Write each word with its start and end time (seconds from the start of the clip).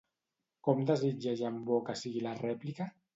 Com 0.67 0.79
desitja 0.91 1.33
Jambon 1.41 1.83
que 1.91 1.97
sigui 2.01 2.25
la 2.29 2.33
rèplica? 2.41 2.89